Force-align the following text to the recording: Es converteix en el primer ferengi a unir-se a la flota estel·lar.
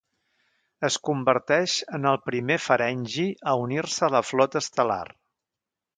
Es 0.87 0.95
converteix 1.09 1.75
en 1.99 2.09
el 2.13 2.19
primer 2.31 2.57
ferengi 2.69 3.29
a 3.53 3.53
unir-se 3.67 4.05
a 4.09 4.13
la 4.19 4.23
flota 4.31 4.67
estel·lar. 4.67 5.03